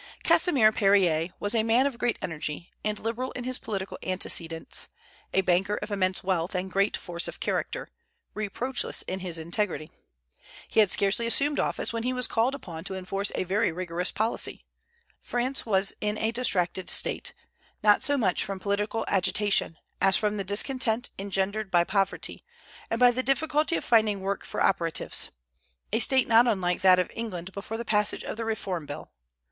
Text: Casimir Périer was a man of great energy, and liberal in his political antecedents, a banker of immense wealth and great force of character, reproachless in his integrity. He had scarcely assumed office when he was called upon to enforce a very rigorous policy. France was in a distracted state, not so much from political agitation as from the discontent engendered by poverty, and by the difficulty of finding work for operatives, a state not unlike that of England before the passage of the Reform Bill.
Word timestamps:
Casimir 0.23 0.71
Périer 0.71 1.31
was 1.39 1.53
a 1.53 1.61
man 1.61 1.85
of 1.85 1.99
great 1.99 2.17
energy, 2.23 2.71
and 2.83 2.97
liberal 2.97 3.29
in 3.33 3.43
his 3.43 3.59
political 3.59 3.99
antecedents, 4.01 4.89
a 5.31 5.41
banker 5.41 5.75
of 5.75 5.91
immense 5.91 6.23
wealth 6.23 6.55
and 6.55 6.71
great 6.71 6.97
force 6.97 7.27
of 7.27 7.39
character, 7.39 7.87
reproachless 8.35 9.03
in 9.07 9.19
his 9.19 9.37
integrity. 9.37 9.91
He 10.67 10.79
had 10.79 10.89
scarcely 10.89 11.27
assumed 11.27 11.59
office 11.59 11.93
when 11.93 12.01
he 12.01 12.13
was 12.13 12.25
called 12.25 12.55
upon 12.55 12.83
to 12.85 12.95
enforce 12.95 13.31
a 13.35 13.43
very 13.43 13.71
rigorous 13.71 14.11
policy. 14.11 14.65
France 15.19 15.67
was 15.67 15.93
in 16.01 16.17
a 16.17 16.31
distracted 16.31 16.89
state, 16.89 17.33
not 17.83 18.01
so 18.01 18.17
much 18.17 18.43
from 18.43 18.59
political 18.59 19.05
agitation 19.07 19.77
as 20.01 20.17
from 20.17 20.37
the 20.37 20.43
discontent 20.43 21.11
engendered 21.19 21.69
by 21.69 21.83
poverty, 21.83 22.43
and 22.89 22.99
by 22.99 23.11
the 23.11 23.21
difficulty 23.21 23.75
of 23.75 23.85
finding 23.85 24.19
work 24.21 24.45
for 24.45 24.61
operatives, 24.61 25.29
a 25.93 25.99
state 25.99 26.27
not 26.27 26.47
unlike 26.47 26.81
that 26.81 26.97
of 26.97 27.11
England 27.13 27.51
before 27.51 27.77
the 27.77 27.85
passage 27.85 28.23
of 28.23 28.35
the 28.35 28.45
Reform 28.45 28.87
Bill. 28.87 29.11